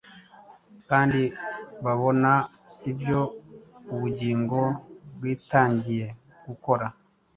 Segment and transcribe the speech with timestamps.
[0.89, 1.21] kandi
[1.85, 2.31] babona
[2.91, 3.21] ibyo
[3.93, 4.59] ubugingo
[5.15, 6.05] bwitangiye
[6.45, 6.85] gukora